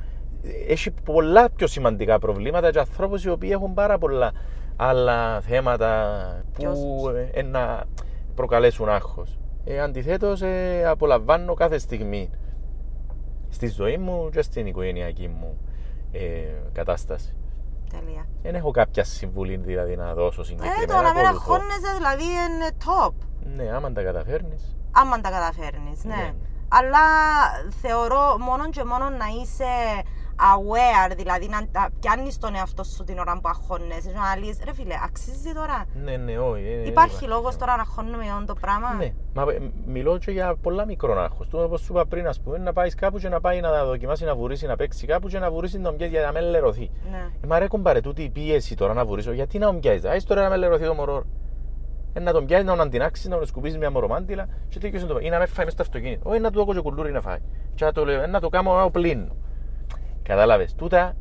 [0.69, 4.33] έχει πολλά πιο σημαντικά προβλήματα και ανθρώπους οι οποίοι έχουν πάρα πολλά
[4.77, 6.21] άλλα θέματα
[6.53, 7.85] που ε, να
[8.35, 9.39] προκαλέσουν άγχος.
[9.65, 12.31] Ε, αντιθέτως ε, απολαμβάνω κάθε στιγμή
[13.49, 15.59] στη ζωή μου και στην οικογενειακή μου
[16.13, 16.21] ε,
[16.73, 17.37] κατάσταση.
[17.91, 18.27] Τέλεια.
[18.43, 20.83] Δεν έχω κάποια συμβουλή δηλαδή να δώσω συγκεκριμένα.
[20.83, 23.13] Ε, το να μην αγχώνεσαι δηλαδή είναι top.
[23.57, 24.77] Ναι, άμα τα καταφέρνεις.
[24.91, 26.15] Άμα τα καταφέρνεις, ναι.
[26.15, 26.35] ναι.
[26.69, 26.99] Αλλά
[27.81, 29.65] θεωρώ μόνο και μόνο να είσαι
[30.37, 34.13] aware, δηλαδή να πιάνεις τον εαυτό σου την ώρα που αγχώνεσαι.
[34.15, 36.63] Να λες, ρε φίλε, αξίζει τώρα; Ναι, ναι, όχι.
[36.63, 40.85] Ε, Υπάρχει λόγος τώρα να αγχώνουμε το πράγμα; Ναι, μα ε, μιλώ και για πολλά
[40.85, 41.49] μικρό άγχος.
[41.49, 44.25] Του όπως σου είπα πριν, ας πούμε, να πάεις κάπου και να πάει να δοκιμάσει
[44.25, 46.91] να βουρήσει, να παίξει κάπου και να βουρήσει τον πιέζει για να με λερωθεί.
[47.11, 47.31] Ναι.
[47.43, 50.09] Ε, μα ρε κουμπάρε τούτη η πίεση τώρα να βουρήσω, γιατί να μου πιέζει.
[50.09, 51.25] Α τώρα να με λερωθεί το μωρό.
[52.13, 55.19] Ε, να τον πιάσεις, να τον αντινάξεις, να τον σκουπίσει μια μορομάντιλα και τέτοιος το
[55.19, 56.31] Ή να με φάει μέσα στο αυτοκίνητο.
[56.31, 57.39] Όχι να του δω κουλούρι να φάει.
[57.75, 59.31] Και να το λέω, ε, να το κάνω πλήν.
[60.27, 60.75] Κατάλαβες.
[60.75, 61.17] Τούτα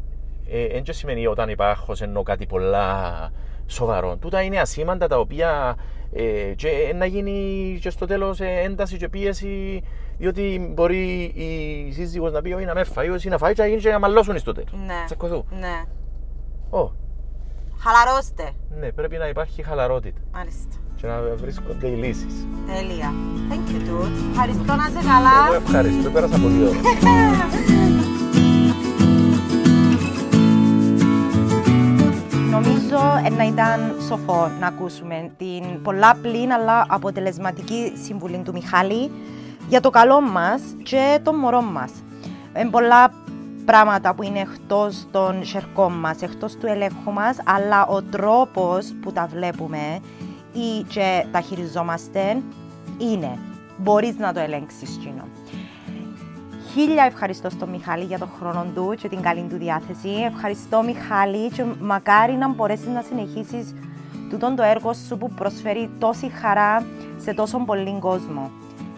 [0.47, 3.29] δεν ε, σημαίνει όταν υπάρχει εννοώ κάτι πολλά
[3.67, 4.17] σοβαρό.
[4.17, 5.75] Τούτα είναι ασήμαντα τα οποία
[6.13, 9.83] ε, και να γίνει και στο τέλος ε, ένταση και πίεση
[10.17, 13.67] διότι μπορεί η σύζυγος να πει όχι να με φάει, όχι να φάει και να
[13.67, 14.73] γίνει και να μαλλώσουν στο τέλος.
[14.85, 15.03] Ναι.
[15.05, 15.45] Τσακωθούν.
[15.59, 15.83] Ναι.
[16.69, 16.89] Oh.
[17.77, 18.51] Χαλαρώστε.
[18.79, 20.21] Ναι, πρέπει να υπάρχει χαλαρότητα.
[20.33, 20.75] Μάλιστα.
[20.95, 22.47] Και να βρίσκονται οι λύσεις.
[22.65, 23.13] Τέλεια.
[23.49, 24.31] Thank you, dude.
[24.31, 25.45] Ευχαριστώ να είσαι καλά.
[25.45, 27.93] Εγώ ευχαριστώ, πέρασα πολύ ωραία.
[32.65, 32.97] Νομίζω
[33.37, 39.11] να ήταν σοφό να ακούσουμε την πολλά πλήν αλλά αποτελεσματική συμβουλή του Μιχάλη
[39.69, 41.91] για το καλό μας και το μωρό μας.
[42.59, 43.11] Είναι πολλά
[43.65, 49.11] πράγματα που είναι εκτός των χερκών μας, εκτός του ελέγχου μας, αλλά ο τρόπος που
[49.11, 49.99] τα βλέπουμε
[50.53, 52.41] ή και τα χειριζόμαστε
[52.97, 53.37] είναι.
[53.77, 55.27] Μπορείς να το ελέγξεις κοινό.
[56.77, 60.09] Χίλια ευχαριστώ στον Μιχάλη για τον χρόνο του και την καλή του διάθεση.
[60.09, 63.73] Ευχαριστώ Μιχάλη και μακάρι να μπορέσεις να συνεχίσεις
[64.29, 66.85] τούτον το έργο σου που προσφέρει τόση χαρά
[67.17, 68.51] σε τόσο πολύ κόσμο.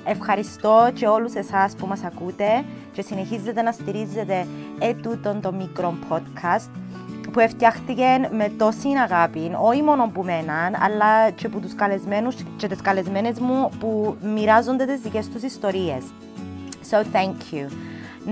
[0.06, 4.48] Ευχαριστώ και όλους εσάς που μας ακούτε και συνεχίζετε να στηρίζετε
[4.80, 6.70] ετούτον το μικρό podcast
[7.32, 12.68] που φτιάχτηκε με τόση αγάπη, όχι μόνο από μένα, αλλά και από τους καλεσμένους και
[12.68, 16.04] τις καλεσμένες μου που μοιράζονται τις δικές τους ιστορίες.
[16.90, 17.68] So thank you.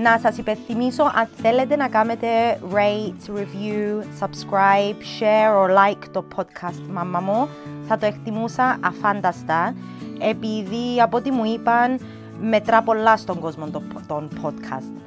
[0.02, 2.26] Να σας υπενθυμίσω αν θέλετε να κάνετε
[2.72, 7.48] rate, review, subscribe, share or like το podcast μάμα μου
[7.88, 9.74] θα το εκτιμούσα αφάνταστα
[10.20, 12.00] επειδή από ό,τι μου είπαν
[12.40, 13.68] μετρά πολλά στον κόσμο
[14.06, 15.00] των podcast.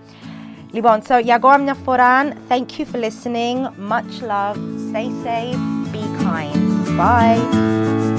[0.72, 4.58] Λοιπόν, so για ακόμα μια φορά, thank you for listening, much love,
[4.92, 5.60] stay safe,
[5.92, 6.60] be kind.
[6.98, 8.19] Bye!